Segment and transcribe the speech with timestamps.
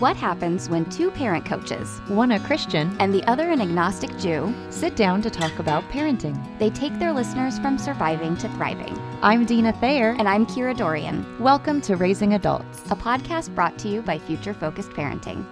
[0.00, 4.52] What happens when two parent coaches, one a Christian and the other an agnostic Jew,
[4.68, 6.36] sit down to talk about parenting?
[6.58, 8.98] They take their listeners from surviving to thriving.
[9.22, 10.16] I'm Dina Thayer.
[10.18, 11.24] And I'm Kira Dorian.
[11.38, 15.46] Welcome to Raising Adults, a podcast brought to you by Future Focused Parenting.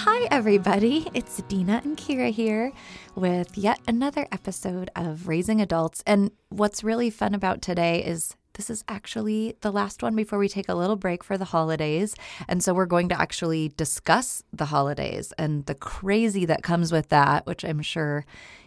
[0.00, 1.08] Hi, everybody.
[1.14, 2.70] It's Dina and Kira here
[3.14, 6.02] with yet another episode of Raising Adults.
[6.06, 10.50] And what's really fun about today is this is actually the last one before we
[10.50, 12.14] take a little break for the holidays.
[12.46, 17.08] And so we're going to actually discuss the holidays and the crazy that comes with
[17.08, 18.26] that, which I'm sure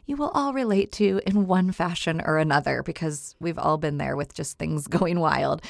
[0.10, 4.16] you will all relate to in one fashion or another because we've all been there
[4.16, 5.62] with just things going wild.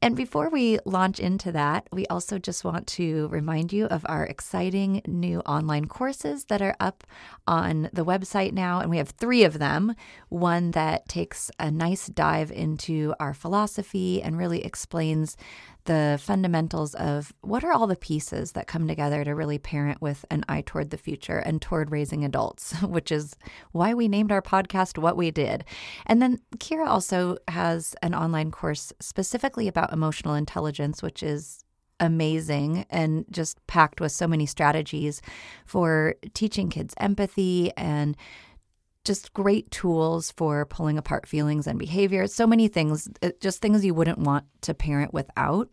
[0.00, 4.24] And before we launch into that, we also just want to remind you of our
[4.24, 7.04] exciting new online courses that are up
[7.46, 8.80] on the website now.
[8.80, 9.94] And we have three of them
[10.30, 15.36] one that takes a nice dive into our philosophy and really explains
[15.84, 20.24] the fundamentals of what are all the pieces that come together to really parent with
[20.30, 23.36] an eye toward the future and toward raising adults, which is
[23.72, 25.64] why we named our podcast What We Did.
[26.06, 31.64] And then Kira also has an online course specifically about emotional intelligence, which is
[32.00, 35.22] amazing and just packed with so many strategies
[35.66, 38.16] for teaching kids empathy and
[39.04, 42.26] just great tools for pulling apart feelings and behavior.
[42.26, 45.68] So many things, uh, just things you wouldn't want to parent without.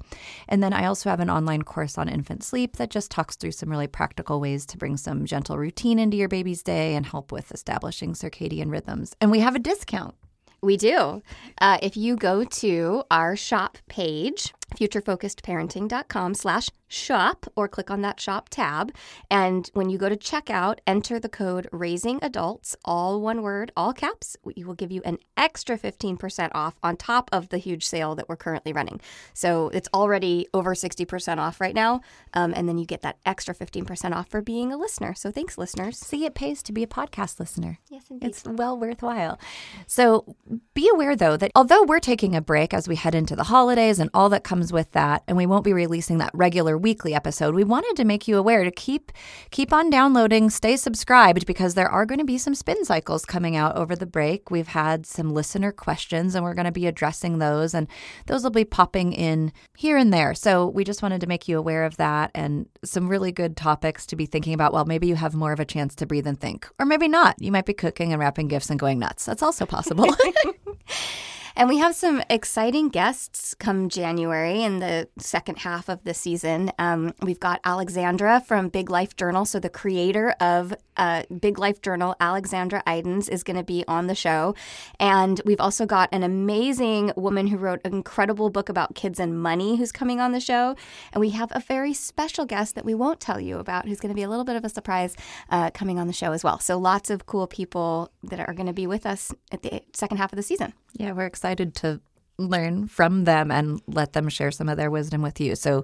[0.48, 3.52] And then I also have an online course on infant sleep that just talks through
[3.52, 7.32] some really practical ways to bring some gentle routine into your baby's day and help
[7.32, 9.16] with establishing circadian rhythms.
[9.22, 10.16] And we have a discount.
[10.62, 11.22] We do.
[11.62, 18.20] Uh, if you go to our shop page, futurefocusedparenting.com slash shop or click on that
[18.20, 18.92] shop tab.
[19.30, 23.94] And when you go to checkout, enter the code raising adults, all one word, all
[23.94, 24.36] caps.
[24.44, 28.28] We will give you an extra 15% off on top of the huge sale that
[28.28, 29.00] we're currently running.
[29.34, 32.02] So it's already over 60% off right now.
[32.34, 35.14] Um, and then you get that extra 15% off for being a listener.
[35.14, 35.98] So thanks, listeners.
[36.00, 37.78] See, it pays to be a podcast listener.
[37.90, 38.28] Yes, indeed.
[38.28, 39.40] It's well worthwhile.
[39.86, 40.36] So
[40.74, 44.00] be aware, though, that although we're taking a break as we head into the holidays
[44.00, 47.56] and all that comes with that, and we won't be releasing that regular weekly episode,
[47.56, 49.12] we wanted to make you aware to keep
[49.52, 53.56] keep on downloading, stay subscribed because there are going to be some spin cycles coming
[53.56, 54.52] out over the break.
[54.52, 57.88] We've had some listener questions and we're going to be addressing those and
[58.28, 60.34] those will be popping in here and there.
[60.34, 64.06] So we just wanted to make you aware of that and some really good topics
[64.08, 64.74] to be thinking about.
[64.74, 67.42] Well, maybe you have more of a chance to breathe and think, or maybe not.
[67.42, 69.26] You might be cooking and wrapping gifts and going nuts.
[69.26, 70.06] That's also possible.
[71.60, 76.72] And we have some exciting guests come January in the second half of the season.
[76.80, 79.44] Um, we've got Alexandra from Big Life Journal.
[79.44, 84.08] So, the creator of uh, Big Life Journal, Alexandra Eidens, is going to be on
[84.08, 84.54] the show.
[85.00, 89.42] And we've also got an amazing woman who wrote an incredible book about kids and
[89.42, 90.76] money who's coming on the show.
[91.14, 94.10] And we have a very special guest that we won't tell you about who's going
[94.10, 95.16] to be a little bit of a surprise
[95.50, 96.60] uh, coming on the show as well.
[96.60, 100.18] So, lots of cool people that are going to be with us at the second
[100.18, 100.74] half of the season.
[100.94, 102.02] Yeah, we're excited to
[102.38, 105.56] learn from them and let them share some of their wisdom with you.
[105.56, 105.84] So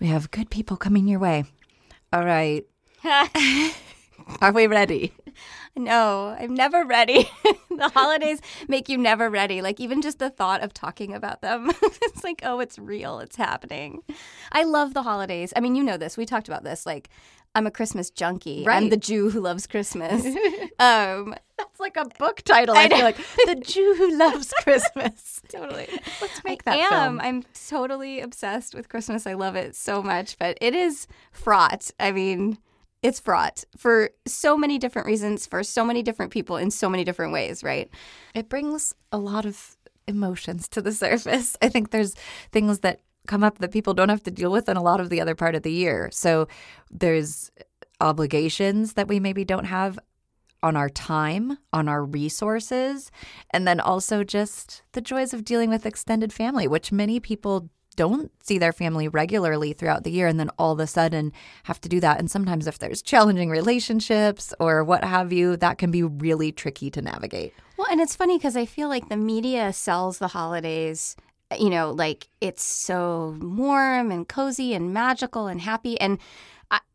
[0.00, 1.44] we have good people coming your way.
[2.12, 2.64] All right.
[4.40, 5.12] Are we ready?
[5.76, 7.28] No, I'm never ready.
[7.70, 9.62] the holidays make you never ready.
[9.62, 13.20] Like, even just the thought of talking about them, it's like, oh, it's real.
[13.20, 14.02] It's happening.
[14.52, 15.52] I love the holidays.
[15.56, 16.16] I mean, you know this.
[16.16, 16.84] We talked about this.
[16.84, 17.08] Like,
[17.54, 18.64] I'm a Christmas junkie.
[18.64, 18.76] Right.
[18.76, 20.24] I'm the Jew who loves Christmas.
[20.78, 22.76] um, That's like a book title.
[22.76, 25.40] I, I feel like the Jew who loves Christmas.
[25.48, 25.88] totally.
[26.20, 26.74] Let's make that.
[26.74, 26.90] I am.
[26.90, 27.20] Film.
[27.20, 29.26] I'm totally obsessed with Christmas.
[29.26, 31.90] I love it so much, but it is fraught.
[31.98, 32.58] I mean,
[33.02, 37.04] it's fraught for so many different reasons, for so many different people in so many
[37.04, 37.88] different ways, right?
[38.34, 39.76] It brings a lot of
[40.06, 41.56] emotions to the surface.
[41.62, 42.14] I think there's
[42.52, 45.10] things that come up that people don't have to deal with in a lot of
[45.10, 46.08] the other part of the year.
[46.12, 46.48] So
[46.90, 47.50] there's
[48.00, 49.98] obligations that we maybe don't have
[50.62, 53.12] on our time, on our resources,
[53.50, 58.30] and then also just the joys of dealing with extended family, which many people don't
[58.42, 61.32] see their family regularly throughout the year and then all of a sudden
[61.64, 62.18] have to do that.
[62.18, 66.90] And sometimes, if there's challenging relationships or what have you, that can be really tricky
[66.92, 67.52] to navigate.
[67.76, 71.16] Well, and it's funny because I feel like the media sells the holidays
[71.58, 75.98] you know, like it's so warm and cozy and magical and happy.
[76.00, 76.18] And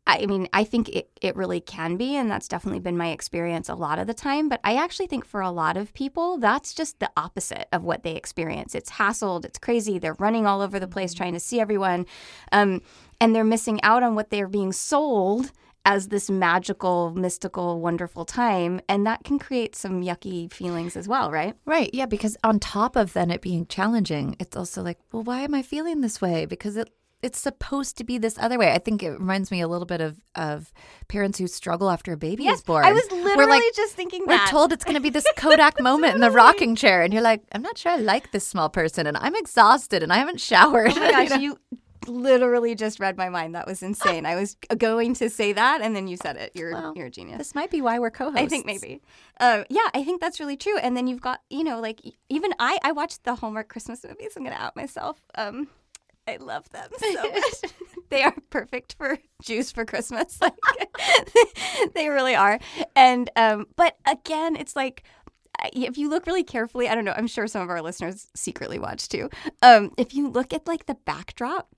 [0.06, 3.68] I, mean, I think it, it really can be, and that's definitely been my experience
[3.68, 4.48] a lot of the time.
[4.48, 8.02] But I actually think for a lot of people, that's just the opposite of what
[8.02, 8.74] they experience.
[8.74, 12.06] It's hassled, it's crazy, they're running all over the place trying to see everyone,
[12.52, 12.82] um,
[13.20, 15.52] and they're missing out on what they're being sold
[15.84, 18.80] as this magical, mystical, wonderful time.
[18.88, 21.54] And that can create some yucky feelings as well, right?
[21.66, 21.90] Right.
[21.92, 22.06] Yeah.
[22.06, 25.62] Because on top of then it being challenging, it's also like, well, why am I
[25.62, 26.46] feeling this way?
[26.46, 26.90] Because it
[27.24, 28.72] it's supposed to be this other way.
[28.72, 30.72] I think it reminds me a little bit of of
[31.08, 32.84] parents who struggle after a baby yes, is born.
[32.84, 34.50] I was literally like, just thinking we're that.
[34.50, 37.40] told it's going to be this Kodak moment in the rocking chair, and you're like,
[37.52, 40.92] I'm not sure I like this small person, and I'm exhausted, and I haven't showered.
[40.94, 41.58] Oh my gosh, you
[42.06, 43.54] literally just read my mind.
[43.54, 44.26] That was insane.
[44.26, 46.52] I was going to say that, and then you said it.
[46.54, 47.38] You're Well, you're a genius.
[47.38, 48.42] this might be why we're co-hosts.
[48.42, 49.00] I think maybe.
[49.40, 50.76] Um, yeah, I think that's really true.
[50.76, 54.34] And then you've got, you know, like even I, I watched the Hallmark Christmas movies.
[54.36, 55.22] I'm going to out myself.
[55.36, 55.68] Um,
[56.26, 57.72] I love them so much.
[58.10, 60.38] they are perfect for Jews for Christmas.
[61.20, 62.58] Like they really are.
[62.96, 65.04] And um, but again, it's like
[65.72, 67.14] if you look really carefully, I don't know.
[67.16, 69.28] I'm sure some of our listeners secretly watch too.
[69.62, 71.68] Um, if you look at like the backdrop,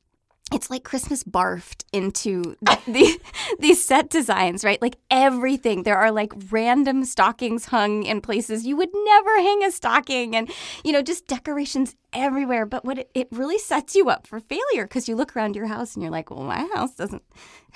[0.53, 2.57] it's like Christmas barfed into
[2.87, 3.19] the,
[3.59, 4.81] these set designs, right?
[4.81, 5.83] Like everything.
[5.83, 10.51] There are like random stockings hung in places you would never hang a stocking, and
[10.85, 12.65] you know, just decorations everywhere.
[12.65, 15.67] But what it, it really sets you up for failure because you look around your
[15.67, 17.23] house and you're like, well, my house doesn't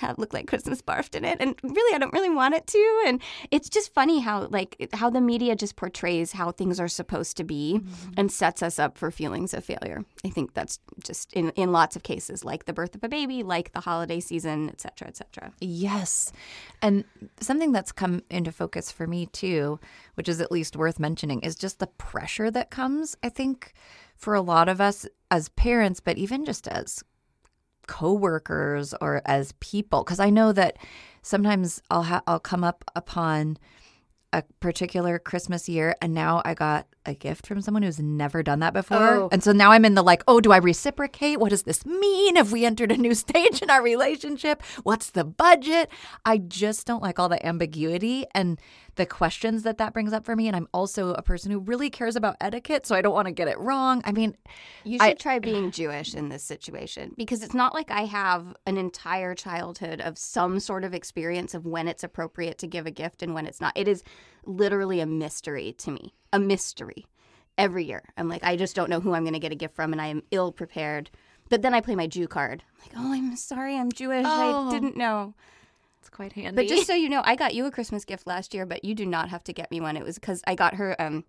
[0.01, 3.03] have look like Christmas barfed in it, and really, I don't really want it to.
[3.07, 7.37] And it's just funny how like how the media just portrays how things are supposed
[7.37, 8.11] to be mm-hmm.
[8.17, 10.03] and sets us up for feelings of failure.
[10.25, 13.43] I think that's just in in lots of cases, like the birth of a baby,
[13.43, 15.53] like the holiday season, et cetera, et cetera.
[15.59, 16.31] Yes.
[16.81, 17.05] And
[17.39, 19.79] something that's come into focus for me too,
[20.15, 23.73] which is at least worth mentioning, is just the pressure that comes, I think,
[24.15, 27.03] for a lot of us as parents, but even just as
[27.87, 30.77] coworkers or as people because I know that
[31.21, 33.57] sometimes I'll ha- I'll come up upon
[34.33, 38.59] a particular Christmas year and now I got a gift from someone who's never done
[38.59, 39.15] that before.
[39.15, 39.29] Oh.
[39.31, 41.39] And so now I'm in the like, oh, do I reciprocate?
[41.39, 42.35] What does this mean?
[42.35, 44.63] Have we entered a new stage in our relationship?
[44.83, 45.89] What's the budget?
[46.25, 48.59] I just don't like all the ambiguity and
[48.95, 50.47] the questions that that brings up for me.
[50.47, 53.31] And I'm also a person who really cares about etiquette, so I don't want to
[53.31, 54.01] get it wrong.
[54.05, 54.35] I mean,
[54.83, 58.55] You should I- try being Jewish in this situation because it's not like I have
[58.65, 62.91] an entire childhood of some sort of experience of when it's appropriate to give a
[62.91, 63.73] gift and when it's not.
[63.75, 64.03] It is
[64.45, 67.05] literally a mystery to me, a mystery
[67.57, 68.03] every year.
[68.17, 70.01] I'm like, I just don't know who I'm going to get a gift from and
[70.01, 71.09] I am ill prepared.
[71.49, 72.63] But then I play my Jew card.
[72.73, 74.25] I'm like, oh, I'm sorry, I'm Jewish.
[74.27, 74.67] Oh.
[74.69, 75.33] I didn't know.
[76.11, 76.55] Quite handy.
[76.55, 78.93] But just so you know, I got you a Christmas gift last year, but you
[78.95, 79.97] do not have to get me one.
[79.97, 81.23] It was because I got her um,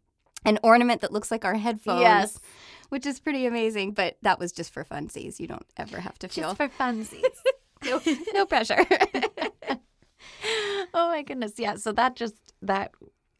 [0.45, 2.01] an ornament that looks like our headphones.
[2.01, 2.41] Yes.
[2.89, 5.41] Which is pretty amazing, but that was just for funsies.
[5.41, 7.23] You don't ever have to feel just for funsies.
[7.85, 8.01] no,
[8.35, 8.85] no pressure.
[10.95, 11.55] oh my goodness.
[11.57, 11.77] Yeah.
[11.77, 12.93] So that just that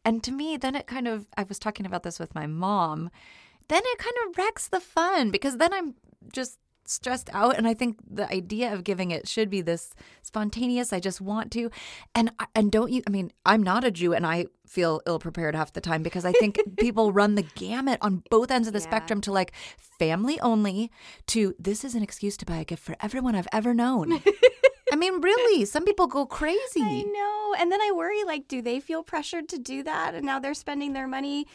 [0.05, 3.09] and to me, then it kind of I was talking about this with my mom.
[3.69, 5.95] Then it kind of wrecks the fun because then I'm
[6.31, 10.91] just stressed out and I think the idea of giving it should be this spontaneous
[10.91, 11.69] I just want to
[12.13, 15.55] and and don't you I mean I'm not a Jew and I feel ill prepared
[15.55, 18.79] half the time because I think people run the gamut on both ends of the
[18.79, 18.83] Yeah.
[18.89, 20.91] spectrum to like family only
[21.27, 24.21] to this is an excuse to buy a gift for everyone I've ever known.
[24.91, 26.81] I mean really some people go crazy.
[26.81, 27.55] I know.
[27.59, 30.15] And then I worry like, do they feel pressured to do that?
[30.15, 31.47] And now they're spending their money.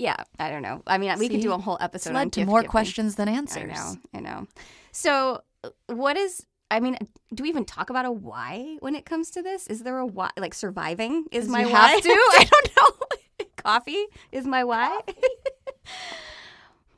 [0.00, 0.82] Yeah, I don't know.
[0.86, 2.70] I mean, we could do a whole It's episode on led to more giving.
[2.70, 3.68] questions than I answers.
[3.70, 4.46] know, I know.
[4.92, 6.46] So, uh, what is?
[6.70, 6.96] I mean,
[7.34, 9.66] do we even talk about a why when it comes to this?
[9.66, 10.30] Is there a why?
[10.38, 11.88] Like surviving is my you why.
[11.88, 12.08] have to?
[12.38, 13.46] I don't know.
[13.56, 15.00] Coffee is my why.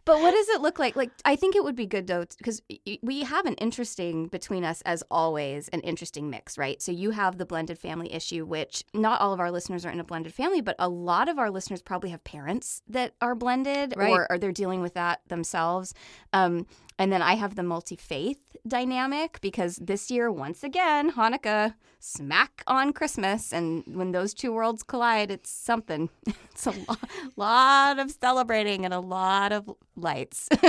[0.05, 0.97] but what does it look like?
[0.97, 2.61] Like, I think it would be good though, because
[3.03, 6.81] we have an interesting between us, as always, an interesting mix, right?
[6.83, 10.01] So you have the blended family issue, which not all of our listeners are in
[10.01, 13.95] a blended family, but a lot of our listeners probably have parents that are blended,
[13.97, 14.11] Right.
[14.11, 15.95] or, or they're dealing with that themselves.
[16.33, 16.67] Um,
[16.99, 22.63] and then I have the multi faith dynamic because this year, once again, Hanukkah smack
[22.67, 23.53] on Christmas.
[23.53, 26.09] And when those two worlds collide, it's something.
[26.53, 26.97] It's a lo-
[27.37, 30.49] lot of celebrating and a lot of lights.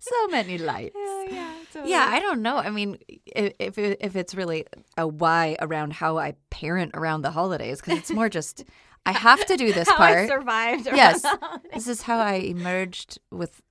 [0.00, 0.94] so many lights.
[0.96, 1.52] Oh, yeah.
[1.84, 2.56] Yeah, I don't know.
[2.56, 4.66] I mean, if if it's really
[4.96, 8.64] a why around how I parent around the holidays, because it's more just
[9.06, 10.28] I have to do this How I part.
[10.28, 10.86] survived.
[10.86, 11.24] Yes.
[11.72, 13.62] This is how I emerged with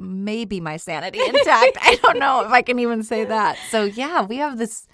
[0.00, 1.78] maybe my sanity intact.
[1.80, 3.58] I don't know if I can even say that.
[3.70, 4.86] So yeah, we have this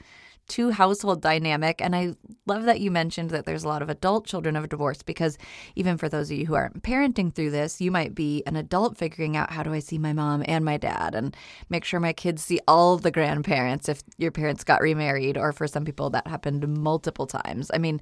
[0.48, 2.14] two household dynamic and I
[2.46, 5.36] love that you mentioned that there's a lot of adult children of divorce because
[5.74, 8.96] even for those of you who aren't parenting through this, you might be an adult
[8.96, 11.36] figuring out how do I see my mom and my dad and
[11.68, 15.66] make sure my kids see all the grandparents if your parents got remarried or for
[15.66, 17.70] some people that happened multiple times.
[17.74, 18.00] I mean,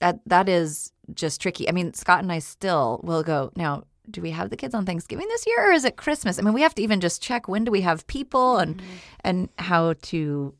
[0.00, 1.68] that that is just tricky.
[1.68, 3.84] I mean, Scott and I still will go now.
[4.10, 6.38] Do we have the kids on Thanksgiving this year, or is it Christmas?
[6.38, 8.86] I mean, we have to even just check when do we have people and mm-hmm.
[9.20, 10.54] and how to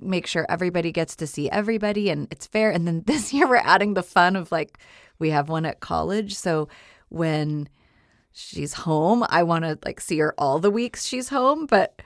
[0.00, 2.70] make sure everybody gets to see everybody and it's fair.
[2.70, 4.78] And then this year we're adding the fun of like
[5.18, 6.34] we have one at college.
[6.34, 6.68] So
[7.08, 7.68] when
[8.32, 12.00] she's home, I want to like see her all the weeks she's home, but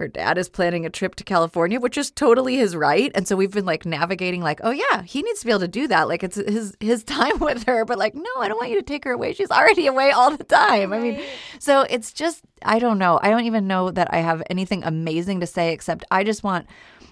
[0.00, 3.12] her dad is planning a trip to California, which is totally his right.
[3.14, 5.68] And so we've been like navigating like, oh yeah, he needs to be able to
[5.68, 6.08] do that.
[6.08, 8.82] Like it's his his time with her, but like, no, I don't want you to
[8.82, 9.34] take her away.
[9.34, 10.90] She's already away all the time.
[10.90, 10.98] Right.
[10.98, 11.22] I mean,
[11.58, 13.20] so it's just I don't know.
[13.22, 16.66] I don't even know that I have anything amazing to say except I just want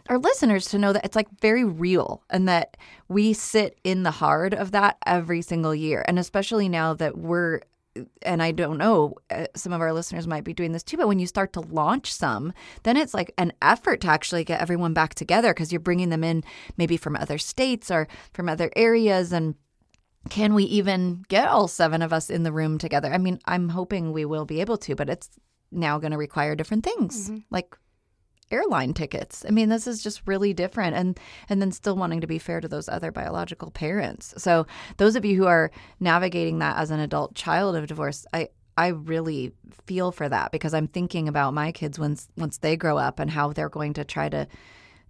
[0.08, 2.78] our listeners to know that it's like very real and that
[3.08, 6.02] we sit in the heart of that every single year.
[6.08, 7.60] And especially now that we're
[8.22, 11.08] and I don't know, uh, some of our listeners might be doing this too, but
[11.08, 12.52] when you start to launch some,
[12.82, 16.24] then it's like an effort to actually get everyone back together because you're bringing them
[16.24, 16.44] in
[16.76, 19.32] maybe from other states or from other areas.
[19.32, 19.54] And
[20.30, 23.12] can we even get all seven of us in the room together?
[23.12, 25.30] I mean, I'm hoping we will be able to, but it's
[25.70, 27.38] now going to require different things mm-hmm.
[27.50, 27.76] like
[28.50, 29.44] airline tickets.
[29.46, 32.60] I mean, this is just really different and and then still wanting to be fair
[32.60, 34.34] to those other biological parents.
[34.38, 38.48] So, those of you who are navigating that as an adult child of divorce, I
[38.76, 39.52] I really
[39.86, 43.30] feel for that because I'm thinking about my kids once once they grow up and
[43.30, 44.46] how they're going to try to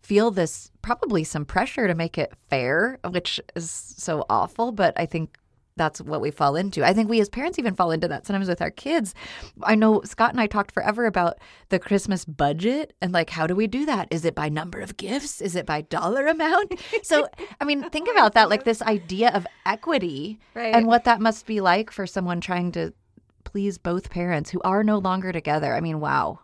[0.01, 5.07] feel this probably some pressure to make it fair, which is so awful, but I
[5.07, 5.37] think
[5.79, 6.85] that's what we fall into.
[6.85, 9.15] I think we as parents even fall into that sometimes with our kids.
[9.63, 13.55] I know Scott and I talked forever about the Christmas budget and like how do
[13.55, 14.09] we do that?
[14.11, 15.41] Is it by number of gifts?
[15.41, 16.75] Is it by dollar amount?
[17.03, 17.29] So,
[17.61, 20.75] I mean, think about that like this idea of equity right.
[20.75, 22.93] and what that must be like for someone trying to
[23.45, 25.75] please both parents who are no longer together.
[25.75, 26.41] I mean, wow.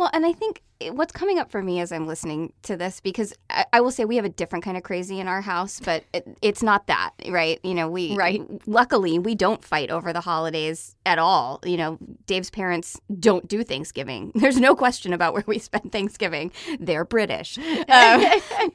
[0.00, 3.34] Well, and I think what's coming up for me as I'm listening to this, because
[3.50, 6.04] I, I, will say we have a different kind of crazy in our house, but
[6.14, 7.60] it, it's not that, right?
[7.62, 8.40] You know, we, right.
[8.66, 11.60] luckily, we don't fight over the holidays at all.
[11.66, 14.32] You know, Dave's parents don't do Thanksgiving.
[14.36, 16.50] There's no question about where we spend Thanksgiving.
[16.78, 17.58] They're British.
[17.90, 18.24] Um,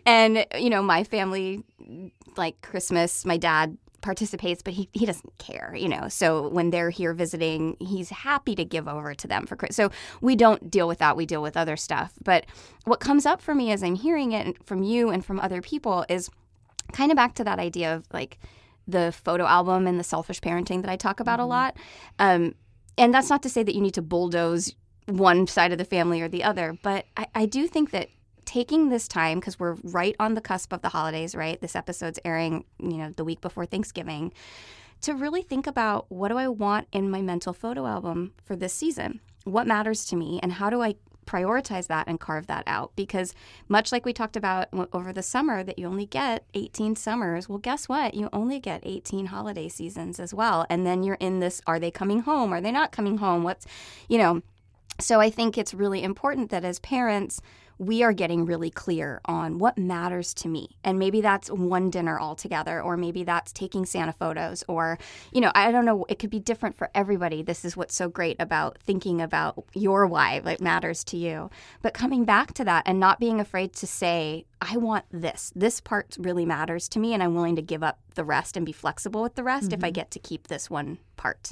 [0.06, 1.64] and, you know, my family,
[2.36, 6.08] like Christmas, my dad participates, but he, he doesn't care, you know.
[6.08, 9.76] So when they're here visiting, he's happy to give over to them for Christmas.
[9.76, 9.90] So
[10.22, 11.18] we don't deal with that.
[11.18, 12.14] We deal with other stuff.
[12.24, 12.46] But
[12.86, 16.06] what comes up for me as I'm hearing it from you and from other people
[16.08, 16.30] is
[16.94, 18.38] kind of back to that idea of like
[18.88, 21.46] the photo album and the selfish parenting that I talk about mm-hmm.
[21.46, 21.78] a lot.
[22.20, 22.56] Um,
[23.00, 24.76] and that's not to say that you need to bulldoze
[25.08, 28.10] one side of the family or the other, but I, I do think that
[28.46, 31.60] taking this time because we're right on the cusp of the holidays, right?
[31.60, 34.34] This episode's airing, you know, the week before Thanksgiving,
[35.02, 38.74] to really think about what do I want in my mental photo album for this
[38.74, 39.20] season?
[39.44, 43.34] What matters to me and how do I prioritize that and carve that out because
[43.68, 47.58] much like we talked about over the summer that you only get 18 summers well
[47.58, 51.62] guess what you only get 18 holiday seasons as well and then you're in this
[51.66, 53.66] are they coming home are they not coming home what's
[54.08, 54.42] you know
[55.00, 57.42] so i think it's really important that as parents
[57.78, 60.70] we are getting really clear on what matters to me.
[60.84, 64.98] And maybe that's one dinner altogether, or maybe that's taking Santa photos, or,
[65.32, 67.42] you know, I don't know, it could be different for everybody.
[67.42, 71.50] This is what's so great about thinking about your why, what matters to you.
[71.82, 75.52] But coming back to that and not being afraid to say, I want this.
[75.56, 78.66] This part really matters to me, and I'm willing to give up the rest and
[78.66, 79.80] be flexible with the rest mm-hmm.
[79.80, 79.96] if I mm-hmm.
[79.96, 81.52] get to keep this one part.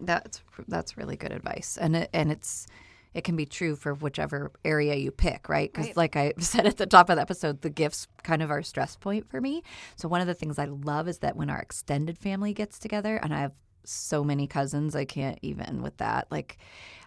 [0.00, 2.66] That's that's really good advice, and it, and it's
[3.14, 5.70] it can be true for whichever area you pick, right?
[5.72, 5.96] Because, right.
[5.96, 8.64] like I said at the top of the episode, the gifts kind of are a
[8.64, 9.62] stress point for me.
[9.96, 13.16] So, one of the things I love is that when our extended family gets together,
[13.16, 13.52] and I have
[13.84, 16.28] so many cousins, I can't even with that.
[16.30, 16.58] Like,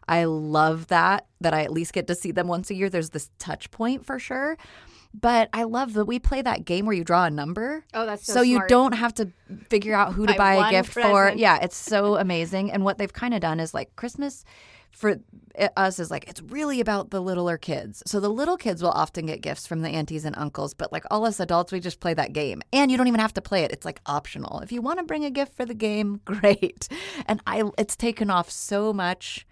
[0.08, 2.90] I love that, that I at least get to see them once a year.
[2.90, 4.58] There's this touch point for sure.
[5.20, 7.86] But I love that we play that game where you draw a number.
[7.94, 9.32] Oh, that's so, so you don't have to
[9.70, 11.14] figure out who to buy, buy a gift present.
[11.14, 11.34] for.
[11.36, 12.72] Yeah, it's so amazing.
[12.72, 14.44] And what they've kind of done is like Christmas
[14.96, 15.18] for
[15.56, 18.02] eh, us is like it's really about the littler kids.
[18.06, 21.04] So the little kids will often get gifts from the aunties and uncles, but like
[21.12, 22.62] all us adults, we just play that game.
[22.72, 23.72] And you don't even have to play it.
[23.72, 24.62] It's like optional.
[24.62, 26.88] If you want to bring a gift for the game, great.
[27.28, 29.46] And I it's taken off so much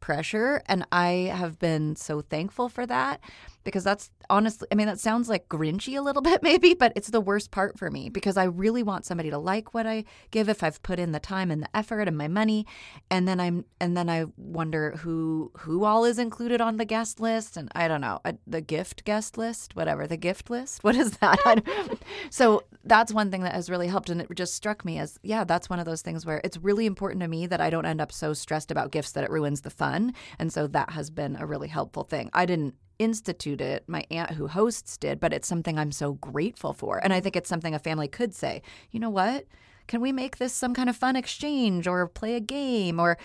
[0.00, 3.20] pressure and I have been so thankful for that
[3.64, 7.10] because that's honestly, I mean, that sounds like grinchy a little bit, maybe, but it's
[7.10, 10.48] the worst part for me because I really want somebody to like what I give
[10.48, 12.66] if I've put in the time and the effort and my money,
[13.10, 17.20] and then I'm, and then I wonder who who all is included on the guest
[17.20, 20.84] list, and I don't know uh, the gift guest list, whatever the gift list.
[20.90, 21.62] What is that?
[22.30, 25.44] so that's one thing that has really helped, and it just struck me as yeah,
[25.44, 28.00] that's one of those things where it's really important to me that I don't end
[28.00, 31.36] up so stressed about gifts that it ruins the fun, and so that has been
[31.36, 32.30] a really helpful thing.
[32.32, 33.84] I didn't institute it.
[33.88, 37.02] My aunt who hosts did, but it's something I'm so grateful for.
[37.02, 39.46] And I think it's something a family could say, you know what?
[39.88, 43.18] can we make this some kind of fun exchange or play a game or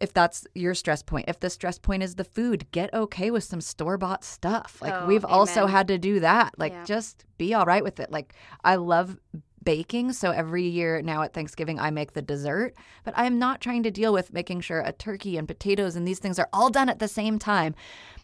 [0.00, 1.24] if that's your stress point.
[1.28, 4.78] If the stress point is the food, get okay with some store bought stuff.
[4.80, 6.56] Like Oh, we've also had to do that.
[6.58, 6.84] Like Yeah.
[6.84, 8.12] just be all right with it.
[8.12, 9.18] Like I love
[9.64, 10.12] baking.
[10.12, 12.74] So every year now at Thanksgiving, I make the dessert,
[13.04, 16.06] but I am not trying to deal with making sure a turkey and potatoes and
[16.06, 17.74] these things are all done at the same time.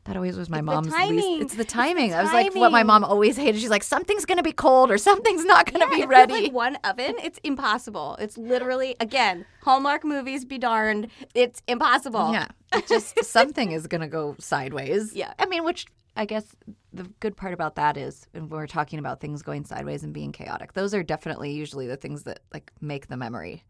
[0.09, 1.17] That always was my the mom's timing.
[1.17, 1.43] least.
[1.43, 2.15] It's the It's the timing.
[2.15, 3.61] I was like, what my mom always hated.
[3.61, 6.33] She's like, something's gonna be cold or something's not gonna Yeah, be ready.
[6.45, 8.17] like one oven, it's impossible.
[8.19, 11.09] It's literally again Hallmark movies be darned.
[11.35, 12.33] It's impossible.
[12.33, 12.49] Yeah.
[12.75, 15.15] It just something is going to go sideways.
[15.15, 15.33] Yeah.
[15.39, 15.87] I mean, which
[16.17, 16.45] I guess
[16.93, 20.33] the good part about that is when we're talking about things going sideways and being
[20.33, 23.63] chaotic, those are definitely usually the things that like make the memory.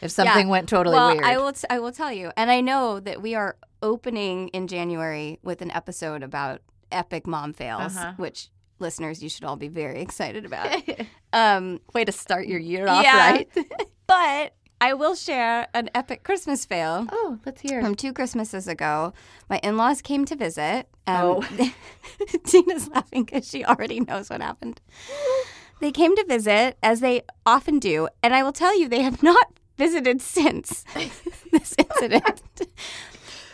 [0.00, 0.50] If something Yeah.
[0.50, 1.24] went totally well, weird.
[1.24, 1.52] I will.
[1.52, 5.60] T- I will tell you, and I know that we are opening in January with
[5.62, 6.60] an episode about
[6.92, 8.12] epic mom fails, Uh-huh.
[8.16, 10.68] which listeners you should all be very excited about.
[11.32, 13.48] um, Way to start your year off yeah, right.
[14.06, 17.06] but I will share an epic Christmas fail.
[17.10, 17.80] Oh, let's hear.
[17.82, 19.12] From two Christmases ago,
[19.50, 20.86] my in laws came to visit.
[21.08, 21.48] Um, Oh.
[22.44, 24.80] Dina's laughing because she already knows what happened.
[25.80, 29.22] They came to visit, as they often do, and I will tell you, they have
[29.22, 30.84] not visited since
[31.52, 32.42] this incident.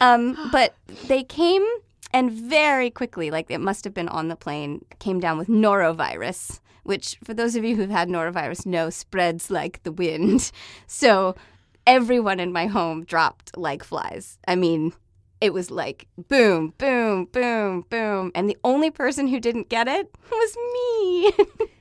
[0.00, 0.74] um, but
[1.06, 1.64] they came
[2.12, 6.60] and very quickly, like it must have been on the plane, came down with norovirus,
[6.84, 10.50] which, for those of you who've had norovirus, know spreads like the wind.
[10.86, 11.34] So
[11.86, 14.38] everyone in my home dropped like flies.
[14.46, 14.92] I mean,
[15.40, 18.30] it was like boom, boom, boom, boom.
[18.34, 21.32] And the only person who didn't get it was me.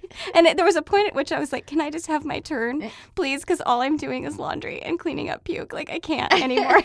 [0.33, 2.25] and it, there was a point at which I was like, can I just have
[2.25, 2.89] my turn, eh.
[3.15, 3.41] please?
[3.41, 5.73] Because all I'm doing is laundry and cleaning up puke.
[5.73, 6.81] Like, I can't anymore.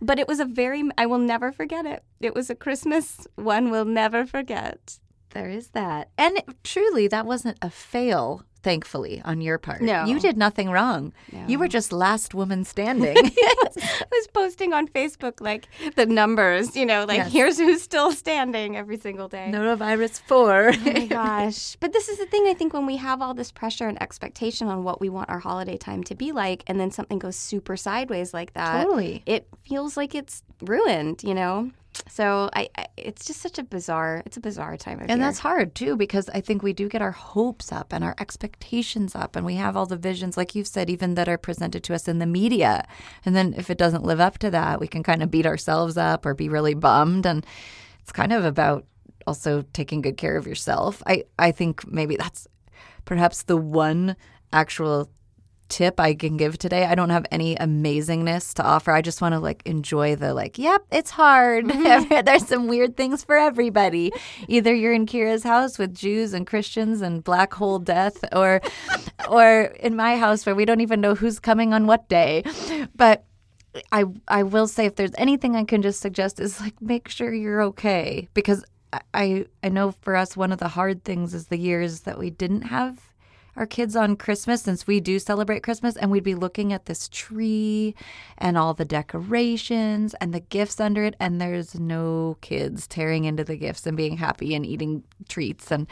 [0.00, 2.02] but it was a very, I will never forget it.
[2.20, 4.98] It was a Christmas one we'll never forget.
[5.30, 6.08] There is that.
[6.16, 9.80] And truly, that wasn't a fail, thankfully, on your part.
[9.80, 10.04] No.
[10.06, 11.12] You did nothing wrong.
[11.46, 13.16] You were just last woman standing.
[13.16, 17.32] I was posting on Facebook like the numbers, you know, like Yes.
[17.32, 19.50] here's who's still standing every single day.
[19.54, 20.72] Norovirus 4.
[20.74, 21.76] Oh my gosh.
[21.78, 24.66] But this is the thing I think when we have all this pressure and expectation
[24.66, 27.76] on what we want our holiday time to be like, and then something goes super
[27.76, 29.22] sideways like that, Totally.
[29.26, 31.70] it feels like it's ruined, you know?
[32.08, 35.26] So I, I it's just such a bizarre, it's a bizarre time of And year.
[35.26, 39.14] that's hard too, because I think we do get our hopes up and our expectations
[39.14, 41.94] up, and we have all the visions, like you've said, even that are presented to
[41.94, 42.86] us in the media.
[43.24, 45.96] And then if it doesn't live up to that, we can kind of beat ourselves
[45.96, 47.26] up or be really bummed.
[47.26, 47.44] And
[48.00, 48.84] it's kind of about
[49.26, 51.02] also taking good care of yourself.
[51.06, 52.46] I, I think maybe that's
[53.04, 54.16] perhaps the one
[54.52, 55.10] actual
[55.68, 56.84] tip I can give today.
[56.84, 58.92] I don't have any amazingness to offer.
[58.92, 61.68] I just want to like enjoy the like, yep, it's hard.
[62.26, 64.12] There's some weird things for everybody.
[64.48, 68.60] Either you're in Kira's house with Jews and Christians and black hole death or
[69.28, 72.44] or in my house where we don't even know who's coming on what day.
[72.94, 73.24] But
[73.92, 77.32] I I will say if there's anything I can just suggest is like make sure
[77.32, 78.64] you're okay because
[79.12, 82.30] I- I know for us one of the hard things is the years that we
[82.30, 83.00] didn't have
[83.56, 87.08] our kids on Christmas since we do celebrate Christmas and we'd be looking at this
[87.08, 87.94] tree
[88.38, 93.44] and all the decorations and the gifts under it and there's no kids tearing into
[93.44, 95.86] the gifts and being happy and eating treats and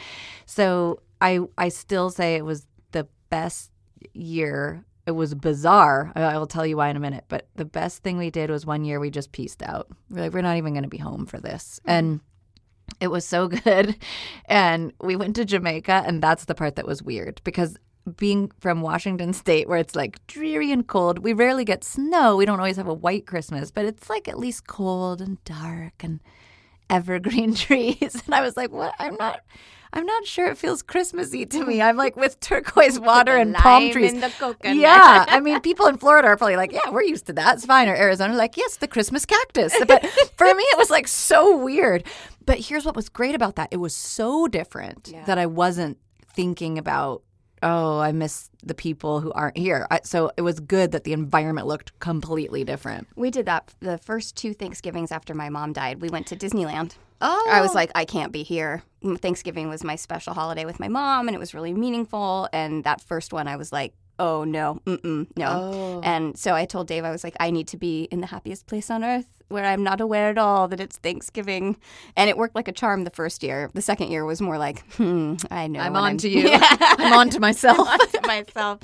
[0.47, 3.71] so I I still say it was the best
[4.13, 6.13] year it was bizarre.
[6.15, 7.25] I will tell you why in a minute.
[7.29, 9.89] But the best thing we did was one year we just pieced out.
[10.09, 11.79] We're like, we're not even going to be home for this.
[11.85, 12.27] And mm-hmm.
[13.01, 13.97] It was so good.
[14.47, 17.77] And we went to Jamaica, and that's the part that was weird because
[18.17, 22.37] being from Washington State, where it's like dreary and cold, we rarely get snow.
[22.37, 26.05] We don't always have a white Christmas, but it's like at least cold and dark
[26.05, 26.21] and
[26.91, 28.23] evergreen trees.
[28.27, 28.95] And I was like, what?
[28.99, 29.41] I'm not.
[29.95, 31.81] I'm not sure it feels Christmassy to me.
[31.87, 34.13] I'm like with turquoise water and palm trees.
[34.13, 34.77] in the coconut.
[34.77, 37.55] Yeah, I mean, people in Florida are probably like, "Yeah, we're used to that.
[37.57, 40.05] It's fine." Or Arizona, like, "Yes, the Christmas cactus." But
[40.37, 42.05] for me, it was like so weird.
[42.45, 45.25] But here's what was great about that: it was so different Yeah.
[45.25, 45.99] that I wasn't
[46.35, 47.23] thinking about.
[47.63, 49.87] Oh, I miss the people who aren't here.
[49.91, 53.07] I, so it was good that the environment looked completely different.
[53.17, 56.03] We did that the first two Thanksgivings after my mom died.
[56.03, 56.97] We went to Disneyland.
[57.27, 58.83] Oh, I was like, I can't be here.
[59.17, 62.49] Thanksgiving was my special holiday with my mom, and it was really meaningful.
[62.53, 65.49] And that first one, I was like, oh no, mm-mm, no.
[65.49, 66.01] Oh.
[66.05, 68.67] And so I told Dave, I was like, I need to be in the happiest
[68.67, 71.77] place on earth where I'm not aware at all that it's Thanksgiving.
[72.17, 73.71] And it worked like a charm the first year.
[73.75, 75.81] The second year was more like, hmm, I know.
[75.81, 76.49] I'm on to you.
[76.49, 76.77] Yeah.
[76.81, 77.79] I'm on to myself.
[77.89, 78.81] on to myself.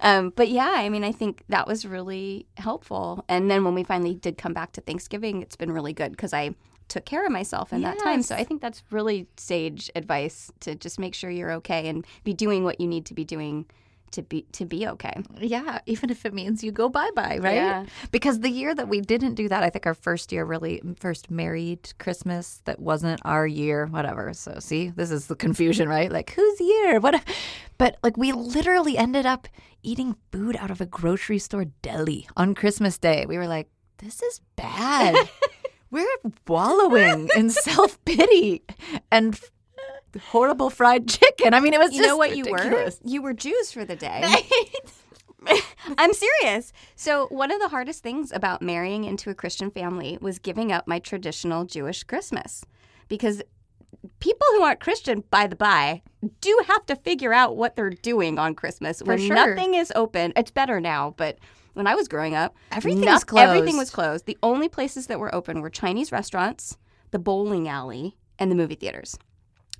[0.00, 3.24] Um, but yeah, I mean, I think that was really helpful.
[3.28, 6.32] And then when we finally did come back to Thanksgiving, it's been really good because
[6.32, 6.54] I
[6.88, 8.22] took care of myself in that time.
[8.22, 12.32] So I think that's really sage advice to just make sure you're okay and be
[12.34, 13.66] doing what you need to be doing
[14.14, 15.22] to be to be okay.
[15.38, 17.54] Yeah, even if it means you go bye bye, right?
[17.56, 17.86] Yeah.
[18.10, 21.30] Because the year that we didn't do that, I think our first year, really, first
[21.30, 24.32] married Christmas, that wasn't our year, whatever.
[24.32, 26.10] So, see, this is the confusion, right?
[26.10, 27.00] Like, whose year?
[27.00, 27.22] What?
[27.76, 29.48] But, like, we literally ended up
[29.82, 33.26] eating food out of a grocery store deli on Christmas Day.
[33.26, 33.68] We were like,
[33.98, 35.28] this is bad.
[35.94, 38.64] we're wallowing in self pity
[39.12, 39.40] and
[40.20, 41.54] horrible fried chicken.
[41.54, 42.90] I mean, it was You know what you were?
[43.04, 44.24] You were Jews for the day.
[45.98, 46.72] I'm serious.
[46.96, 50.88] So, one of the hardest things about marrying into a Christian family was giving up
[50.88, 52.64] my traditional Jewish Christmas.
[53.06, 53.42] Because
[54.18, 56.02] people who aren't Christian, by the by,
[56.40, 59.34] do have to figure out what they're doing on Christmas when sure.
[59.34, 60.32] nothing is open.
[60.34, 61.38] It's better now, but
[61.74, 63.02] when I was growing up, Everything
[63.74, 63.78] closed.
[63.78, 64.26] was closed.
[64.26, 66.78] The only places that were open were Chinese restaurants,
[67.10, 69.18] the bowling alley, and the movie theaters.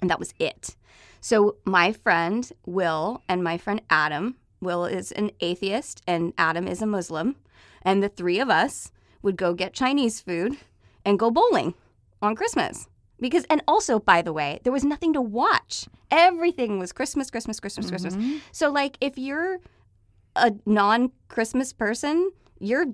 [0.01, 0.77] And that was it.
[1.21, 6.83] So my friend Will and my friend Adam, Will is an atheist and Adam is
[6.83, 7.37] a Muslim,
[7.83, 10.57] and the three of us would go get Chinese food
[11.05, 11.75] and go bowling
[12.21, 12.89] on Christmas.
[13.21, 15.87] Because and also by the way, there was nothing to watch.
[16.11, 18.17] Everything was Christmas, Christmas, Christmas, Christmas.
[18.17, 18.39] Mm-hmm.
[18.53, 19.61] So like if you're
[20.37, 22.87] a non-Christmas person, you're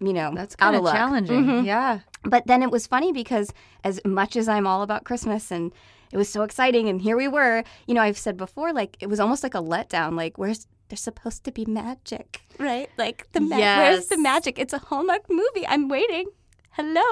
[0.00, 1.44] you know, That's kind of challenging.
[1.44, 1.64] Mhm.
[1.64, 2.00] Yeah.
[2.24, 5.72] But then it was funny because as much as I'm all about Christmas and
[6.12, 9.08] it was so exciting and here we were, you know, I've said before like it
[9.08, 12.90] was almost like a letdown like where's there's supposed to be magic, right?
[12.96, 14.58] Like the ma- where's the magic?
[14.58, 15.66] It's a Hallmark movie.
[15.66, 16.26] I'm waiting.
[16.72, 17.02] Hello.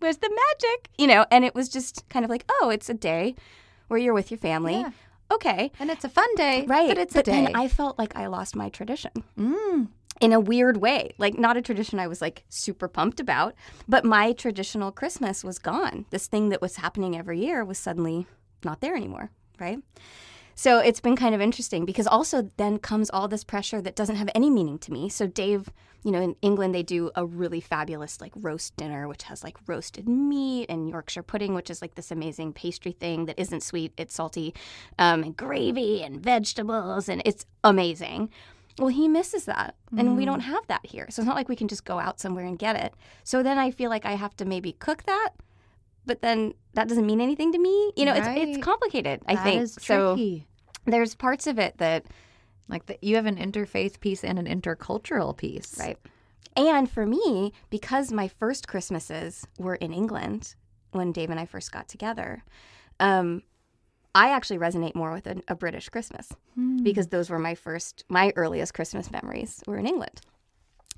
[0.00, 0.88] Where's the magic?
[0.98, 3.36] You know, and it was just kind of like, "Oh, it's a day
[3.88, 4.90] where you're with your family." Yeah.
[5.30, 5.70] Okay.
[5.78, 6.64] And it's a fun day.
[6.66, 6.88] Right.
[6.88, 7.32] But it's a day.
[7.32, 9.88] then I felt like I lost my tradition mm.
[10.20, 11.14] in a weird way.
[11.18, 13.54] Like not a tradition I was like super pumped about,
[13.88, 16.06] but my traditional Christmas was gone.
[16.10, 18.26] This thing that was happening every year was suddenly
[18.64, 19.78] not there anymore, right?
[20.54, 24.16] So it's been kind of interesting because also then comes all this pressure that doesn't
[24.16, 25.08] have any meaning to me.
[25.08, 25.70] So Dave,
[26.04, 29.56] you know, in England they do a really fabulous like roast dinner which has like
[29.66, 33.92] roasted meat and Yorkshire pudding, which is like this amazing pastry thing that isn't sweet,
[33.96, 34.54] it's salty,
[34.98, 38.30] um, and gravy and vegetables, and it's amazing.
[38.78, 41.06] Well, he misses that, and we don't have that here.
[41.10, 42.94] So it's not like we can just go out somewhere and get it.
[43.22, 45.30] So then I feel like I have to maybe cook that,
[46.06, 47.92] but then that doesn't mean anything to me.
[47.96, 48.48] You know, it's Right.
[48.48, 49.20] it's complicated.
[49.26, 50.16] I That think is so.
[50.84, 52.06] There's parts of it that
[52.68, 55.76] Like the, you have an interfaith piece and an intercultural piece.
[55.78, 55.98] right,
[56.56, 60.54] and for me, because my first Christmases were in England
[60.92, 62.42] when Dave and I first got together.
[63.00, 63.42] Um,
[64.14, 66.28] I actually resonate more with a, a British Christmas
[66.82, 70.20] because those were my first, my earliest Christmas memories were in England.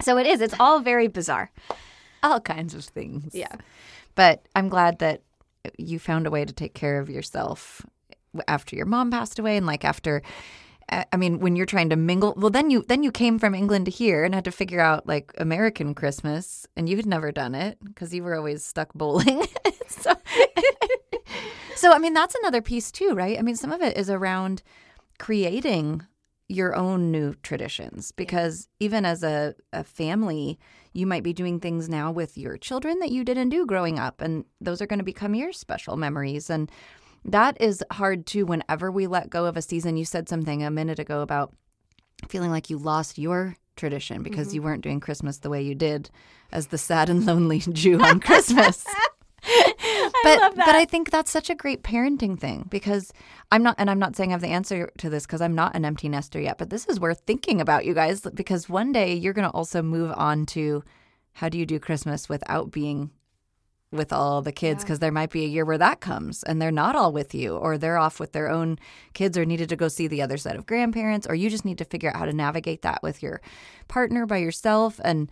[0.03, 0.41] So it is.
[0.41, 1.53] It's all very bizarre.
[2.25, 3.33] All kinds of things.
[3.33, 3.55] Yeah.
[4.17, 5.23] But I'm glad that
[5.79, 7.85] you found a way to take care of yourself
[8.49, 10.23] after your mom passed away and like after
[10.89, 13.55] I I mean, when you're trying to mingle, well, then you then you came from
[13.55, 17.33] England to here and had to figure out like American Christmas, and you had never
[17.33, 19.47] done it because you were always stuck bowling.
[19.89, 20.15] so,
[21.77, 23.39] so, I mean, that's another piece too, right?
[23.39, 24.63] I mean, some of it is around
[25.19, 26.03] creating
[26.49, 30.59] your own new traditions because even as a, a family,
[30.95, 34.21] you might be doing things now with your children that you didn't do growing up,
[34.21, 36.49] and those are going to become your special memories.
[36.49, 36.71] And
[37.25, 39.97] that is hard too whenever we let go of a season.
[39.97, 41.53] You said something a minute ago about
[42.29, 44.55] feeling like you lost your tradition because mm-hmm.
[44.55, 46.11] you weren't doing Christmas the way you did
[46.53, 48.87] as the sad and lonely Jew on Christmas.
[50.23, 50.67] but love that.
[50.67, 53.13] but I think that's such a great parenting thing because
[53.51, 55.75] I'm not and I'm not saying I have the answer to this because I'm not
[55.75, 59.15] an empty nester yet, but this is worth thinking about you guys because one day
[59.15, 60.85] you're going to also move on to
[61.33, 63.11] how do you do Christmas without being
[63.95, 66.73] with all the kids because there might be a year where that comes and they're
[66.73, 68.79] not all with you or they're off with their own
[69.13, 71.79] kids or needed to go see the other set of grandparents or you just need
[71.79, 73.41] to figure out how to navigate that with your
[73.87, 75.31] partner by yourself and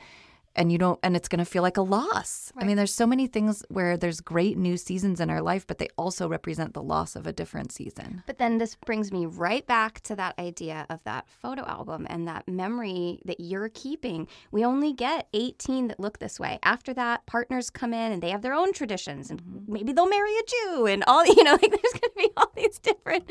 [0.55, 2.53] and you don't and it's going to feel like a loss.
[2.57, 5.79] I mean there's so many things where there's great new seasons in our life but
[5.79, 8.23] they also represent the loss of a different season.
[8.27, 12.27] But then this brings me right back to that idea of that photo album and
[12.29, 14.29] that memory that you're keeping.
[14.51, 16.59] We only get 18 that look this way.
[16.63, 19.73] After that, partners come in and they have their own traditions and mm-hmm.
[19.73, 22.53] maybe they'll marry a Jew and all, you know, like there's going to be all
[22.57, 23.31] these different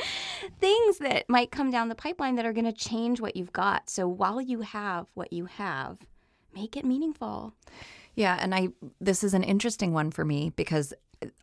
[0.59, 3.89] things that might come down the pipeline that are going to change what you've got.
[3.89, 5.97] So while you have what you have,
[6.53, 7.53] make it meaningful.
[8.15, 10.93] Yeah, and I this is an interesting one for me because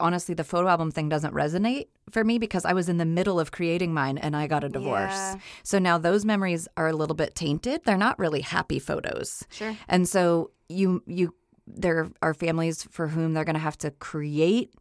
[0.00, 3.38] honestly the photo album thing doesn't resonate for me because I was in the middle
[3.38, 5.12] of creating mine and I got a divorce.
[5.12, 5.36] Yeah.
[5.62, 7.82] So now those memories are a little bit tainted.
[7.84, 9.46] They're not really happy photos.
[9.50, 9.76] Sure.
[9.88, 11.34] And so you you
[11.66, 14.72] there are families for whom they're going to have to create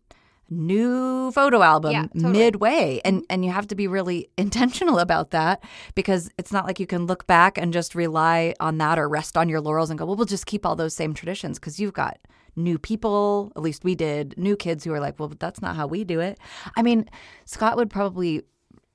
[0.49, 2.33] new photo album Yeah, totally.
[2.33, 3.25] midway and mm-hmm.
[3.29, 5.63] and you have to be really intentional about that
[5.95, 9.37] because it's not like you can look back and just rely on that or rest
[9.37, 11.93] on your laurels and go well we'll just keep all those same traditions because you've
[11.93, 12.17] got
[12.55, 15.85] new people at least we did new kids who are like well that's not how
[15.85, 16.39] we do it
[16.75, 17.07] i mean
[17.45, 18.41] scott would probably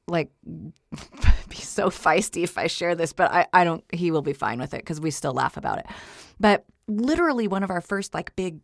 [0.08, 0.30] like
[1.48, 4.58] be so feisty if I share this, but I, I don't, he will be fine
[4.58, 5.86] with it because we still laugh about it.
[6.40, 8.60] But literally, one of our first like big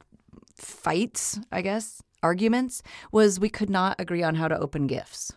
[0.56, 5.32] fights, I guess, arguments was we could not agree on how to open gifts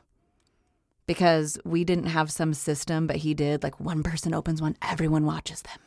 [1.07, 3.63] because we didn't have some system, but he did.
[3.63, 5.79] Like one person opens one, everyone watches them.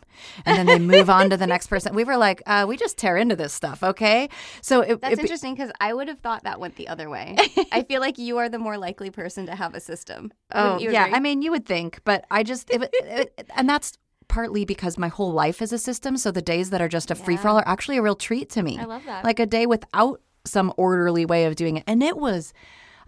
[0.44, 1.94] And then they move on to the next person.
[1.94, 4.28] We were like, uh, we just tear into this stuff, okay?
[4.60, 7.36] So it, That's it, interesting because I would have thought that went the other way.
[7.72, 10.32] I feel like you are the more likely person to have a system.
[10.52, 11.10] Oh, you yeah.
[11.12, 15.32] I mean, you would think, but I just, it, and that's partly because my whole
[15.32, 16.16] life is a system.
[16.16, 18.50] So the days that are just a free for all are actually a real treat
[18.50, 18.78] to me.
[18.78, 19.24] I love that.
[19.24, 21.84] Like a day without some orderly way of doing it.
[21.86, 22.52] And it was,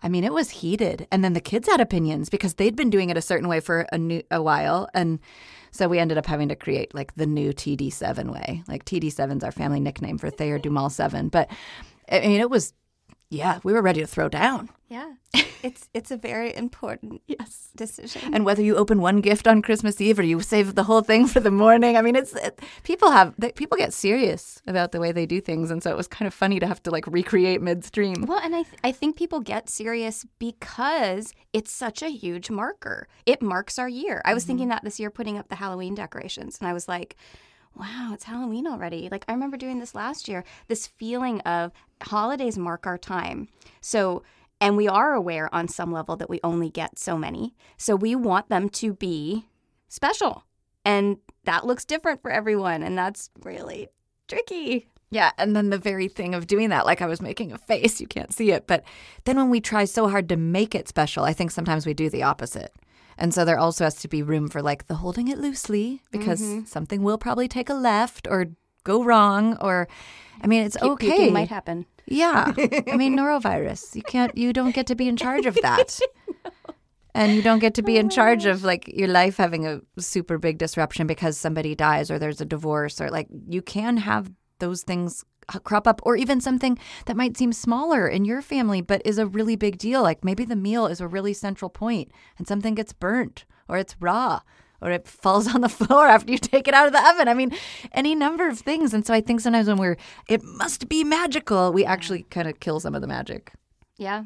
[0.01, 1.07] I mean, it was heated.
[1.11, 3.87] And then the kids had opinions because they'd been doing it a certain way for
[3.92, 4.88] a, new, a while.
[4.94, 5.18] And
[5.70, 8.62] so we ended up having to create like the new TD7 way.
[8.66, 11.29] Like TD7's our family nickname for Thayer Dumal 7.
[11.29, 11.51] But
[12.11, 12.72] I mean, it was,
[13.29, 14.71] yeah, we were ready to throw down.
[14.89, 15.15] yeah,
[15.62, 17.71] it's it's a very important Yes.
[17.75, 18.33] decision.
[18.33, 21.27] and whether you open one gift on Christmas Eve or you save the whole thing
[21.27, 21.97] for the morning.
[21.97, 25.41] I mean, it's it, people have they, people get serious about the way they do
[25.41, 28.27] things, and so it was kind of funny to have to like recreate midstream.
[28.27, 33.09] Well, and I, th- I think people get serious because it's such a huge marker.
[33.27, 34.23] It marks our year.
[34.25, 34.49] I was mm-hmm.
[34.49, 37.17] thinking that this year putting up the Halloween decorations, and I was like,
[37.77, 39.09] wow, it's Halloween already.
[39.11, 43.49] Like, I remember doing this last year, this feeling of holidays mark our time.
[43.81, 44.23] So,
[44.61, 47.55] and we are aware on some level that we only get so many.
[47.77, 49.47] So, we want them to be
[49.89, 50.45] special.
[50.85, 52.83] And that looks different for everyone.
[52.83, 53.89] And that's really
[54.29, 54.89] tricky.
[55.11, 58.01] Yeah, and then the very thing of doing that, like I was making a face,
[58.01, 58.83] you can't see it, but
[59.25, 62.11] then when we try so hard to make it special, I think sometimes we do
[62.11, 62.73] the opposite.
[63.19, 66.41] And so there also has to be room for like the holding it loosely because
[66.41, 66.65] mm-hmm.
[66.65, 68.47] something will probably take a left or
[68.85, 69.89] go wrong or
[70.43, 71.09] I mean it's okay.
[71.09, 71.87] Puking might happen.
[72.07, 72.53] Yeah.
[72.57, 73.95] I mean, norovirus.
[73.97, 75.99] You can't, you don't get to be in charge of that.
[77.15, 78.67] And you don't get to be in charge of oh.
[78.67, 83.01] like your life having a super big disruption because somebody dies or there's a divorce
[83.01, 87.53] or like you can have those things crop up or even something that might seem
[87.53, 90.03] smaller in your family but is a really big deal.
[90.03, 93.97] Like maybe the meal is a really central point and something gets burnt or it's
[94.01, 94.41] raw
[94.83, 97.29] or it falls on the floor after you take it out of the oven.
[97.29, 97.53] I mean,
[97.93, 98.93] any number of things.
[98.93, 99.97] And so I think sometimes when we're,
[100.29, 103.53] it must be magical, we actually kind of kill some of the magic.
[103.97, 104.25] Yeah.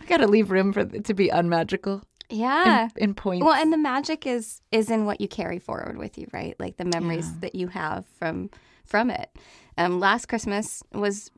[0.00, 2.84] I got to leave room for it to be unmagical Yeah.
[2.96, 3.44] in, in points.
[3.44, 6.54] Well, and the magic is is in what you carry forward with you, right?
[6.58, 8.50] Like the memories that you have from
[8.84, 9.30] from it.
[9.78, 11.30] Um, last Christmas was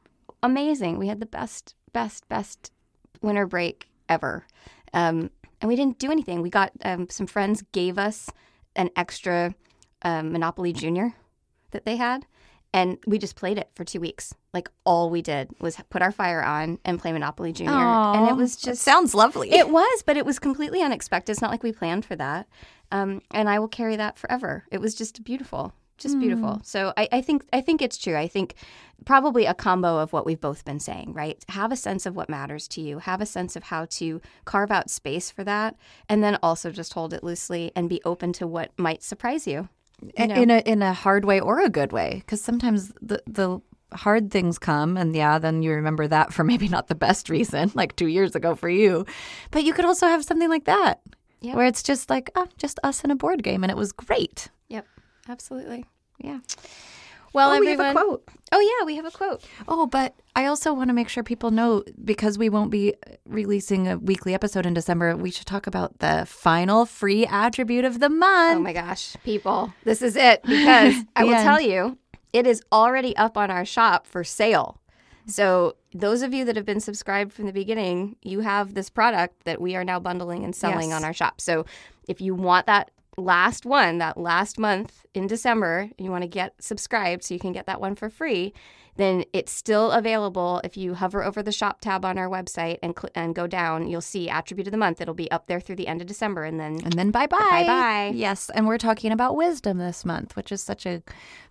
[0.43, 0.99] amazing.
[0.99, 2.73] We had the best, best, best
[3.21, 4.47] winter break ever,
[4.95, 6.41] um, and we didn't do anything.
[6.43, 8.31] We got um, some friends gave us
[8.75, 9.55] an extra
[10.03, 11.15] um, Monopoly Junior
[11.73, 12.25] that they had,
[12.73, 14.35] and we just played it for two weeks.
[14.55, 18.37] Like all we did was put our fire on and play Monopoly Junior, and it
[18.37, 19.53] was just sounds lovely.
[19.53, 21.33] it was, but it was completely unexpected.
[21.33, 22.49] It's not like we planned for that.
[22.91, 24.65] Um, and I will carry that forever.
[24.73, 26.55] It was just beautiful, just beautiful.
[26.55, 26.63] Hmm.
[26.65, 28.17] So I, I think I think it's true.
[28.17, 28.55] I think
[29.05, 31.43] probably a combo of what we've both been saying, right?
[31.49, 32.99] Have a sense of what matters to you.
[32.99, 35.77] Have a sense of how to carve out space for that,
[36.09, 39.69] and then also just hold it loosely and be open to what might surprise you.
[40.17, 43.61] A- in a in a hard way or a good way because sometimes the the
[43.93, 47.71] hard things come and yeah then you remember that for maybe not the best reason
[47.75, 49.05] like two years ago for you
[49.51, 51.01] but you could also have something like that
[51.43, 51.55] Yeah.
[51.57, 54.49] where it's just like oh, just us in a board game and it was great
[54.69, 54.87] Yep,
[55.29, 55.85] absolutely.
[56.19, 56.41] yeah
[57.33, 57.79] Well, Oh, everyone.
[57.79, 58.29] we have a quote.
[58.53, 59.45] Oh yeah, we have a quote.
[59.69, 63.87] oh but i also want to make sure people know because we won't be releasing
[63.89, 68.09] a weekly episode in december we should talk about the final free attribute of the
[68.09, 71.45] month Oh my gosh, people, this is it because I will end.
[71.45, 71.99] tell you,
[72.33, 74.81] it is already up on our shop for sale.
[75.27, 79.45] So, those of you that have been subscribed from the beginning, you have this product
[79.45, 80.97] that we are now bundling and selling Yes.
[80.97, 81.41] on our shop.
[81.41, 81.67] So,
[82.09, 86.55] if you want that last one, that last month in December, you want to get
[86.61, 88.53] subscribed so you can get that one for free,
[88.97, 90.61] then it's still available.
[90.65, 93.89] If you hover over the shop tab on our website and cl- and go down,
[93.89, 95.01] you'll see attribute of the month.
[95.01, 97.39] It'll be up there through the end of December, and then And then bye bye.
[97.39, 98.13] Bye-bye.
[98.15, 98.51] Yes.
[98.51, 101.03] And we're talking about wisdom this month, which is such a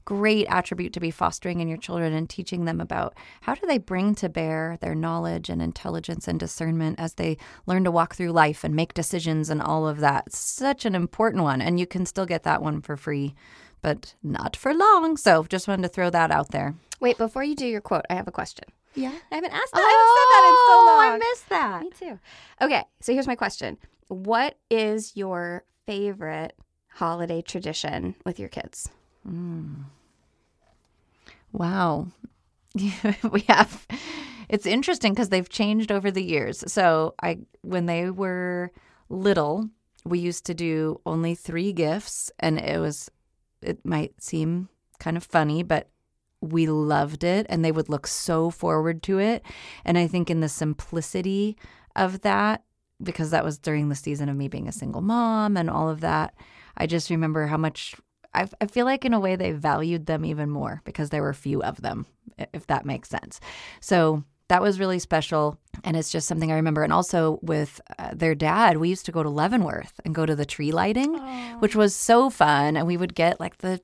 [0.05, 3.77] great attribute to be fostering in your children and teaching them about how do they
[3.77, 8.31] bring to bear their knowledge and intelligence and discernment as they learn to walk through
[8.31, 10.33] life and make decisions and all of that.
[10.33, 11.61] Such an important one.
[11.61, 13.35] And you can still get that one for free,
[13.81, 15.15] but not for long.
[15.15, 16.75] So just wanted to throw that out there.
[16.99, 18.65] Wait, before you do your quote, I have a question.
[18.95, 19.79] Yeah, I haven't asked that.
[19.79, 21.05] I haven't said that in so long.
[21.05, 21.81] Oh, I missed that.
[21.81, 22.19] Me too.
[22.61, 26.53] Okay, so here's my question: What is your favorite
[26.87, 28.89] holiday tradition with your kids?
[29.27, 29.83] Hmm.
[31.51, 32.07] Wow.
[33.31, 33.87] we have
[34.49, 36.63] it's interesting because they've changed over the years.
[36.71, 38.71] So I when they were
[39.09, 39.69] little,
[40.05, 43.09] we used to do only three gifts and it was
[43.61, 45.89] it might seem kind of funny, but
[46.41, 49.43] we loved it and they would look so forward to it.
[49.85, 51.57] And I think in the simplicity
[51.95, 52.63] of that,
[53.01, 56.01] because that was during the season of me being a single mom and all of
[56.01, 56.33] that,
[56.77, 57.95] I just remember how much
[58.33, 61.33] I, I feel like in a way they valued them even more because there were
[61.33, 62.05] few of them,
[62.53, 63.39] if that makes sense.
[63.81, 65.57] So that was really special.
[65.83, 66.83] And it's just something I remember.
[66.83, 70.35] And also with uh, their dad, we used to go to Leavenworth and go to
[70.35, 71.13] the tree lighting,
[71.59, 72.75] which was so fun.
[72.75, 73.79] And we would get like the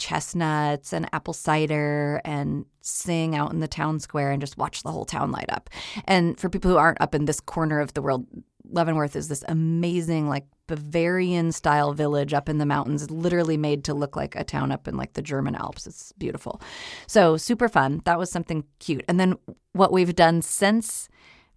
[0.00, 4.90] chestnuts and apple cider and sing out in the town square and just watch the
[4.90, 5.70] whole town light up.
[6.06, 8.26] And for people who aren't up in this corner of the world,
[8.72, 13.94] Leavenworth is this amazing, like Bavarian style village up in the mountains, literally made to
[13.94, 15.86] look like a town up in like the German Alps.
[15.86, 16.60] It's beautiful.
[17.06, 18.02] So super fun.
[18.04, 19.04] That was something cute.
[19.08, 19.34] And then
[19.72, 21.08] what we've done since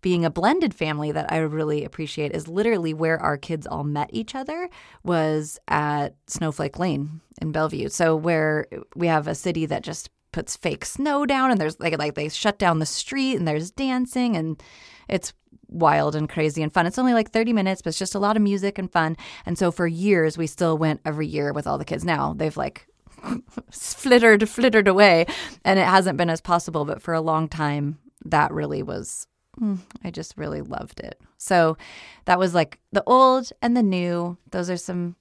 [0.04, 4.10] being a blended family that I really appreciate is literally where our kids all met
[4.12, 4.70] each other
[5.04, 7.88] was at Snowflake Lane in Bellevue.
[7.88, 11.98] So where we have a city that just puts fake snow down and there's like
[11.98, 14.62] like they shut down the street and there's dancing and
[15.08, 15.32] it's
[15.70, 16.86] wild and crazy and fun.
[16.86, 19.16] It's only like 30 minutes, but it's just a lot of music and fun.
[19.46, 22.04] And so for years we still went every year with all the kids.
[22.04, 22.88] Now they've like
[23.72, 25.28] flittered flittered away
[25.64, 29.28] and it hasn't been as possible, but for a long time that really was
[29.60, 31.20] Mm, I just really loved it.
[31.38, 31.78] So
[32.26, 34.38] that was like the old and the new.
[34.52, 35.16] Those are some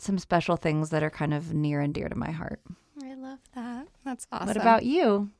[0.00, 2.60] some special things that are kind of near and dear to my heart.
[3.02, 3.86] I love that.
[4.04, 4.48] That's awesome.
[4.48, 5.30] What about you?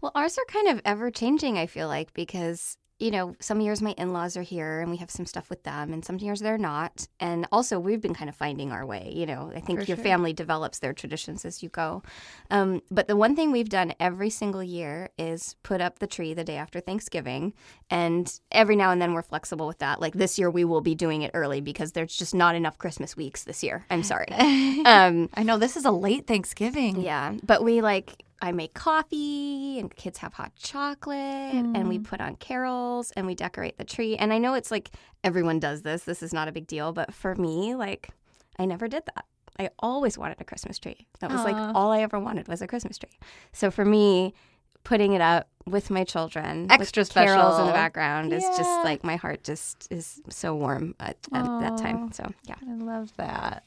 [0.00, 3.82] Well, ours are kind of ever changing, I feel like, because, you know, some years
[3.82, 6.40] my in laws are here and we have some stuff with them, and some years
[6.40, 7.06] they're not.
[7.20, 9.12] And also, we've been kind of finding our way.
[9.14, 10.04] You know, I think For your sure.
[10.04, 12.02] family develops their traditions as you go.
[12.50, 16.32] Um, but the one thing we've done every single year is put up the tree
[16.32, 17.52] the day after Thanksgiving.
[17.90, 20.00] And every now and then we're flexible with that.
[20.00, 23.18] Like this year, we will be doing it early because there's just not enough Christmas
[23.18, 23.84] weeks this year.
[23.90, 24.28] I'm sorry.
[24.30, 27.02] um, I know this is a late Thanksgiving.
[27.02, 32.04] yeah, but we like I make coffee and kids have hot chocolate and we mm.
[32.04, 34.16] put on carols and we decorate the tree.
[34.16, 34.90] And I know it's like
[35.22, 36.04] everyone does this.
[36.04, 38.10] This is not a big deal, but for me, like
[38.58, 39.24] I never did that.
[39.58, 41.06] I always wanted a Christmas tree.
[41.20, 43.18] That was like all I ever wanted was a Christmas tree.
[43.52, 44.34] So for me,
[44.82, 49.02] putting it up with my children, Extra with carols in the background, is just like
[49.02, 52.12] my heart just is so warm at, at that time.
[52.12, 52.56] So yeah.
[52.60, 53.64] I love that.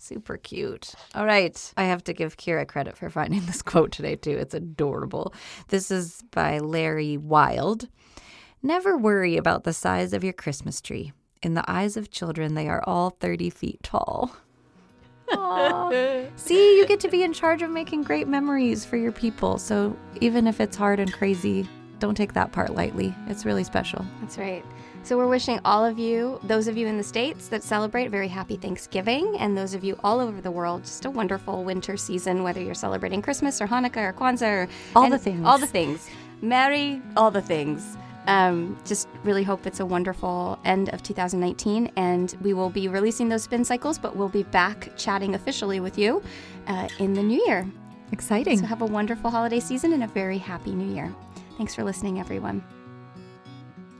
[0.00, 0.94] Super cute.
[1.14, 1.72] All right.
[1.76, 4.30] I have to give Kira credit for finding this quote today, too.
[4.30, 5.34] It's adorable.
[5.68, 7.86] This is by Larry Wilde.
[8.62, 11.12] Never worry about the size of your Christmas tree.
[11.42, 14.34] In the eyes of children, they are all 30 feet tall.
[16.36, 19.58] See, you get to be in charge of making great memories for your people.
[19.58, 23.14] So even if it's hard and crazy, don't take that part lightly.
[23.28, 24.04] It's really special.
[24.20, 24.64] That's right.
[25.02, 28.28] So we're wishing all of you, those of you in the States that celebrate, very
[28.28, 32.42] happy Thanksgiving, and those of you all over the world, just a wonderful winter season,
[32.42, 35.44] whether you're celebrating Christmas or Hanukkah or Kwanzaa or All the things.
[35.44, 36.08] All the things.
[36.42, 37.96] Merry all the things.
[38.26, 43.28] Um, just really hope it's a wonderful end of 2019, and we will be releasing
[43.28, 46.22] those spin cycles, but we'll be back chatting officially with you
[46.66, 47.66] uh, in the new year.
[48.12, 48.58] Exciting.
[48.58, 51.12] So have a wonderful holiday season and a very happy new year.
[51.56, 52.62] Thanks for listening, everyone.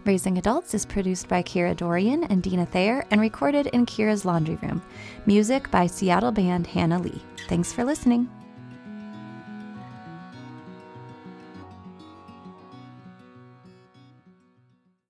[0.04, 4.56] Raising Adults is produced by Kira Dorian and Dina Thayer and recorded in Kira's laundry
[4.62, 4.82] room.
[5.26, 7.22] Music by Seattle band Hannah Lee.
[7.48, 8.28] Thanks for listening.